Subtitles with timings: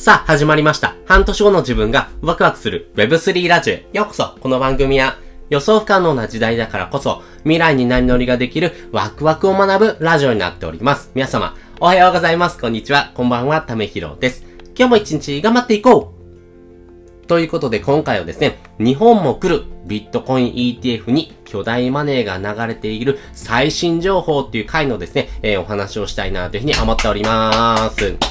[0.00, 0.94] さあ、始まりました。
[1.04, 4.34] 半年後の自分がワクワクする Web3 ラジオへようこそ。
[4.40, 5.18] この番組は
[5.50, 11.10] 予想不可能な時代だからこそ未来に何乗りができるワクワクを学ぶラジオになっております。
[11.14, 12.56] 皆様、おはようございます。
[12.56, 13.12] こんにちは。
[13.14, 13.60] こんばんは。
[13.60, 14.46] ためひろです。
[14.74, 28.29] 今日も一日頑張っていこうということで今回はですね、日本も来るビットコイン ETF に巨大マネーが流れている最新情報っていう回のですね、えーお話をしたいなというふうに思っております。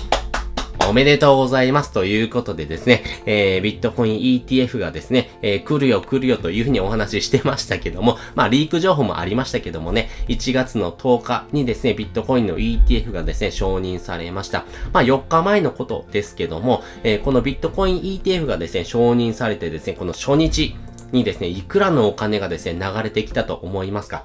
[0.90, 14.66] おめでとうございますということでですね、えー、ビットコイン ETF がですね、えー、来るよ来るよというふうにお話ししてましたけども、まあリーク情報もありましたけどもね、1月の10日にですね、ビットコインの ETF がですね、承認されました。
[14.92, 20.76] まあ4日前のことですけども、えーこのビットコイン ETF がですね、承認されてですね、この初日
[21.12, 24.24] にですね、いくらのお金がですね、流れてきたと思いますか？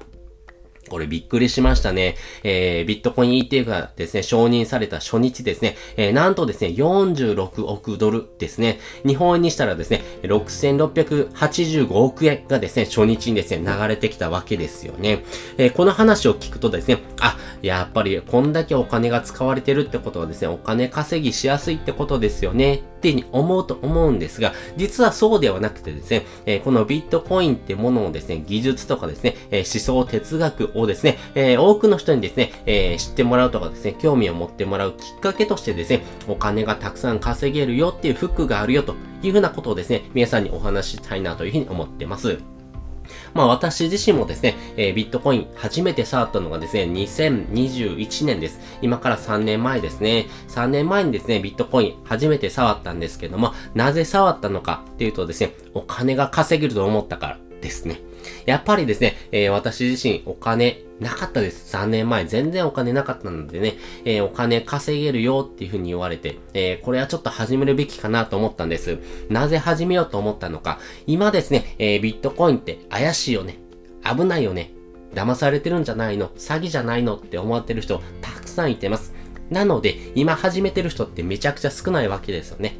[0.89, 2.15] これびっくりしましたね。
[2.43, 15.23] えー、ビットコイン ETF がですね、承認された初日ですね、えー、なんとですね、46億ドルですね、日本円にしたらですね、6685億円がですね、初日にですね、流れてきたわけですよね。
[15.57, 22.75] えー、この話を聞くとですね、あ、やっぱりこんだけお金が使われてるってことはですね、お金稼ぎしやすいってことですよね。
[22.75, 42.37] ってに思うと思うんですが、実はそうではなくてですね、えーこのビットコインってものをですね、技術とかですね、え思想哲学をですね、えー多くの人にですね、えー知ってもらうとかですね、興味を持ってもらうきっかけとしてですね、お金がたくさん稼げるよっていうフックがあるよというふうなことをですね、皆さんにお話ししたいなというふうに思ってます。
[43.33, 48.59] まあ私自身もですね、えービットコイン初めて触ったのがですね、2021年です。
[48.81, 50.27] 今から3年前ですね。
[50.49, 57.99] 3年前にですね、ビットコイン初めて触ったんですけども、なぜ触ったのかっていうとですね、お金が稼げると思ったからですね。
[58.45, 61.75] やっぱりですね、えー私自身お金なかったです。
[61.75, 68.99] 3年前全然お金なかったのでね、えーお金稼げるよっていう風に言われて、えーこれはちょっと始めるべきかなと思ったんです。
[69.29, 70.79] なぜ始めようと思ったのか。
[71.07, 73.57] 今ですね、えービットコインって怪しいよね。
[74.03, 74.71] 危ないよね。
[75.13, 79.13] 騙されてるんじゃないの詐欺じゃないのって思ってる人たくさんいてます。
[79.49, 82.75] なので、今始めてる人ってめちゃくちゃ少ないわけですよね。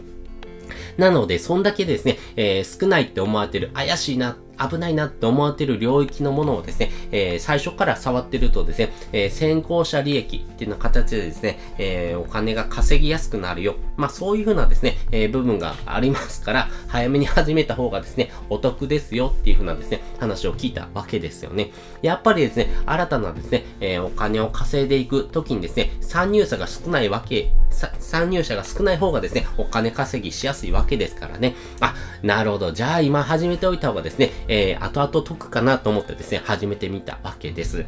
[0.97, 13.75] なので、そんだけですね、えー少ないって思われてる、怪しいなっ、危ないなって思われてる領域のものをですね、えー最初から触ってるとですね、えー先行者利益っていうような形でですね、えーお金が稼ぎやすくなるよ。
[13.97, 21.71] まあそういうふうなですね、え部分がありますから、早めに始めた方がですね、お得ですよっていうふうなですね、話を聞いたわけですよね。
[22.01, 27.51] やっぱりですね、新たなですね、えお金を稼いでいくときにですね、参入者が少ないわけ、
[27.99, 31.55] 参入者が少ない方がですね、お金稼ぎしやすいわけですからね。
[31.81, 32.71] あ、なるほど。
[32.71, 37.85] じゃあ今始めておいた方がですね、えー、後々解くかなと思ってですね、始めてみたわけです。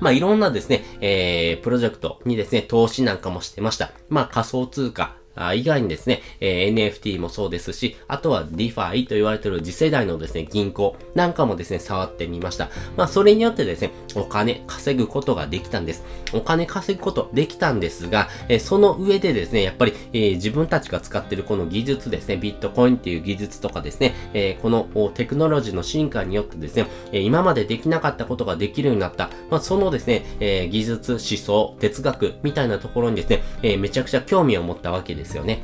[0.00, 3.90] まあ、いろんなですね、えー、プロジェクトにですね、投資なんかもしてました。
[4.08, 5.16] まあ、仮想通貨、
[5.54, 12.70] 以外にですね、えー NFT もそうですし、あとは DeFi と言われている次世代のですね、銀行なんかもですね、触ってみました。
[12.96, 16.04] まあ、それによってですね、お金稼ぐことができたんです。
[16.32, 35.62] お金稼ぐことできたんですが、えーその上でですね、やっぱり、えー自分たちが使っているこの技術ですね、ビットコインっていう技術とかですね、えーこのテクノロジーの進化によってですね、え今までできなかったことができるようになった、まあ、そのですね、え技術、思想、哲学みたいなところにですね、えめちゃくちゃ興味を持ったわけですよね。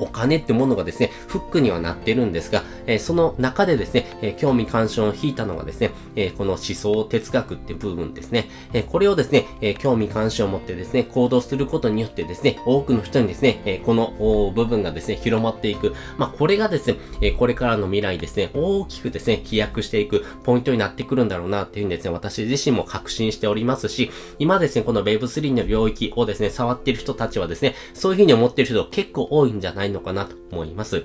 [0.00, 15.94] お金ってものがですね、フックにはなってるんですが、えその中でですね、え興味関心を引いたのがですね、えこの思想哲学って部分ですね、えこれをですね、え興味関心を持ってですね、行動することによってですね、多くの人にですね、えこの部分がですね、広まっていく。
[16.18, 31.04] まあ、これがですね、えこれからの未来ですね、大きくですね、飛躍していくポイントになってくるんだろうなっていうふうにですね、私自身も確信しておりますし、今ですね、この Web3 の領域をですね、触っている人たちはですね、そういうふうに思っている人結構多いんじゃないのかなと思います。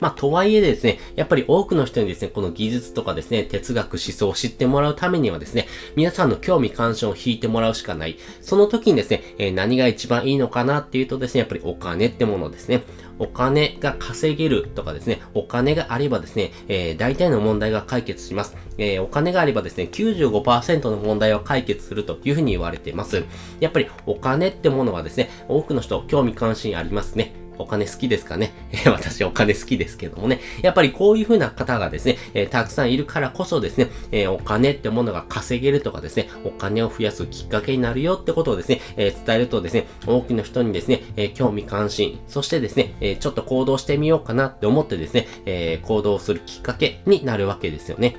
[0.00, 5.66] まあ、とはいえですね、やっぱり多くの人にですね、この技術とかですね、哲学、思想を知ってもらうためにはですね、
[5.96, 8.18] 皆さんの興味関心を引いてもらうしかない。
[8.40, 12.82] その時にですね、えー何が一番いいのかなっていうとですね、やっぱりお金ってものですね。
[13.18, 18.56] お金が稼げるとかですね、お金があればですね、えー大体の問題が解決します。
[18.78, 23.24] えーお金があればですね、95%の問題を解決するというふうに言われています。
[23.60, 27.41] やっぱりお金ってものはですね、多くの人興味関心ありますね。
[27.58, 28.52] お金好きですかね？
[28.86, 30.40] 私お金好きですけどもね。
[30.62, 48.16] やっぱりこういう風な方がですね、えーたくさんいるからこそですね、えーお金ってものが稼げるとかですね、お金を増やすきっかけになるよってことをですね、えー伝えるとですね、多くの人にですね、え興味関心、そしてですね、えちょっと行動してみようかなって思ってですね、え行動するきっかけになるわけですよね。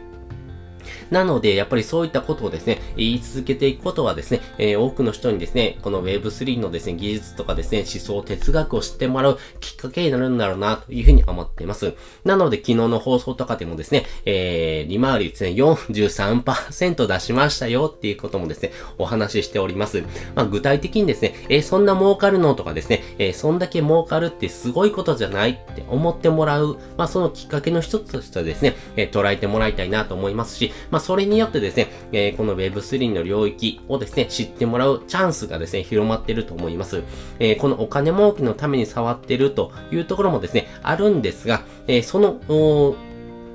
[1.13, 11.93] なので、やっぱりそういったことをですね、言い続けていくことはですね、えー、多くの人にですね、この Web3 のですね、技術とかですね、思想、哲学を知ってもらうきっかけになるんだろうな、というふうに思っています。
[12.25, 20.01] なので、昨日の放送とかでもですね、えー、利回りですね、43%出しましたよっていうこともですね、お話ししております。
[20.33, 37.03] まあ、具体的にですね、えー、そんな儲かるのとかですね、えー、そんだけ儲かるってすごいことじゃないって思ってもらう、まあ、そのきっかけの一つとしてはですね、えー、捉えてもらいたいなと思いますし、まあ、それによってですね、えー、この Web3 の領域をですね、知ってもらうチャンスがですね、広まってると思います。
[37.39, 42.95] えー、このお金儲けのために触ってるというところもですね、あるんですが、えー、その、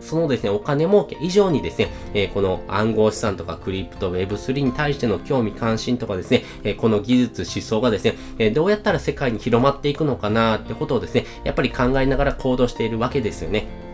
[0.00, 13.87] そのですね、お金儲け以上にですね、えー、この暗号資産とかクリプト Web3 に対しての興味関心とかですね、えー、この技術思想がですね、えー、どうやったら世界に広まっていくのかなってことをですね、やっぱり考えながら行動しているわけですよね。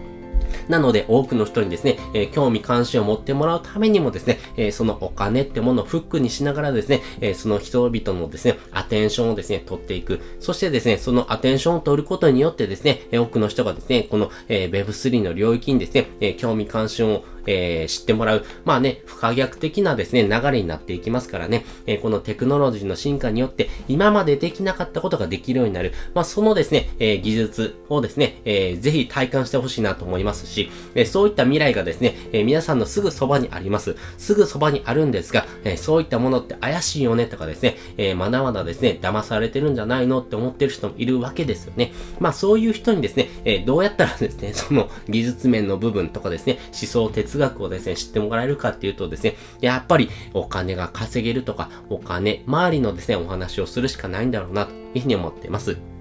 [0.68, 10.20] なので、多くの人にですね、えー、興味関心を持ってもらうためにもですね、えー、そのお金ってものをフックにしながらですね、えー、その人々のですね、アテンションをですね、取っていく。
[10.40, 33.96] そしてですね、そのアテンションを取ることによってですね、え多くの人がですね、この、え Web3 の領域にですね、え興味関心をえー、知ってもらう、まあね、不可逆的なですね、流れになっていきますからね、えー、このテクノロジーの進化によって、今までできなかったことができるようになる、まあそのですね、えー、技術をですね、えー、ぜひ体感してほしいなと思いますし、えー、そういった未来がですね、えー、皆さんのすぐそばにあります。
[34.18, 40.20] すぐそばにあるんですが、えー、そういったものって怪しいよねとかですね、えー、まだまだですね、騙されてるんじゃないの？
[40.20, 41.92] って思ってる人もいるわけですよね。
[42.18, 55.93] まあそういう人にですね、えー、どうやったらですね、その技術面の部分とかですね、思想哲学をですね、知ってもらえるかっていうとですね、やっぱりお金が稼げるとか、お金周りのですね、お話をするしかないんだろうな、というふうに思っています。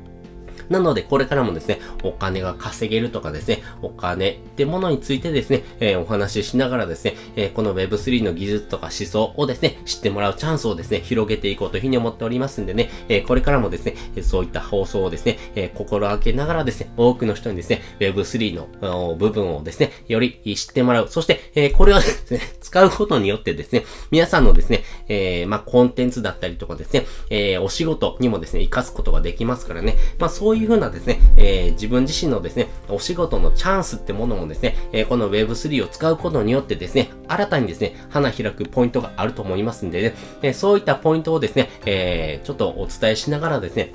[0.73, 21.07] なので、これからもですね、お金が稼げるとかですね、お金ってものについてですね、えー、お話ししながらですね、えー、この Web3 の技術とか思想をですね、知ってもらうチャンスをですね、広げていこうというふうに思っておりますんでね、えー、これからもですね、そういった放送をですね、え心がけながらですね、多くの人にですね、Web3 の部分をですね、より知ってもらう。
[21.07, 22.41] そして、えこれをですね、
[22.73, 43.91] 使うことによってですね、皆さんのですね、えまあ、コンテンツだったりとかですね、えお仕事にもですね、活かすことができますからね、まあ、そういういうふうなですね、えー、自分自身のですね、お仕事のチャンスってものもですね、えー、この Web3 を使うことによってですね、新たにですね、花開くポイントがあると思いますんでね、えー、そういったポイントをですね、えー、ちょっとお伝えしながらですね、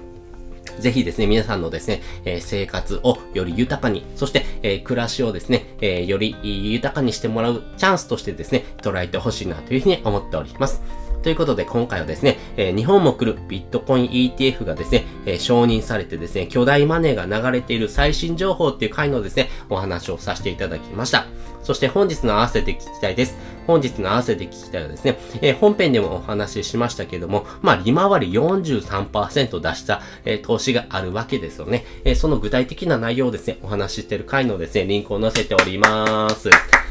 [0.80, 11.07] ぜひですね、皆さんのですね、え、生活をより豊かに、そして、え、暮らしをですね、え、より豊かにしてもらうチャンスとしてですね、捉えてほしいなというふうに思っております。
[11.28, 21.26] ということで今回はですね、えー、日本も来るビットコイン ETF がですね、えー、承認されてですね、巨大マネーが流れている最新情報っていう回のですね、お話をさせていただきました。
[21.62, 23.36] そして本日の合わせて聞きたいです。
[23.66, 31.84] 本日の合わせて聞きたいはですね、えー、本編でもお話ししましたけども、まあ、利回り43%出した、えー、投資があるわけですよね。
[32.04, 36.48] えー、その具体的な内容をですね、お話ししてる回のですね、リンクを載せております。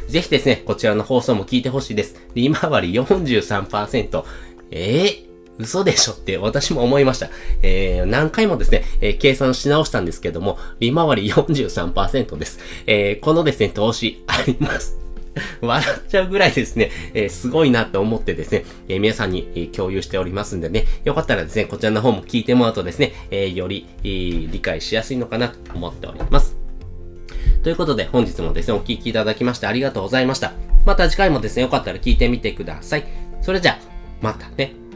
[0.07, 2.15] ぜひですね、こちらの放送も聞いてほしいです。
[2.33, 4.23] 利回り43%。
[4.71, 5.27] えー
[5.59, 7.29] 嘘でしょって私も思いました。
[7.63, 12.59] えー、何回もですね、えー、計算し直したんですけども、利回り43%です。
[12.85, 14.99] えー、このですね、投資あります。
[15.61, 26.56] 笑っちゃうぐらいですね、えー、すごいなと思ってですね、えー、皆さんに、えー、共有しておりますんでね、よかったらですね、こちらの方も聞いてもらうとですね、えより、理解しやすいのかなと思っております。
[27.67, 30.53] ということで、本日もですね、お聴きいただきましてありがとうございました。
[30.85, 33.03] また次回もですね、よかったら聞いてみてください。
[33.41, 33.79] それじゃあ、
[34.21, 34.86] またね。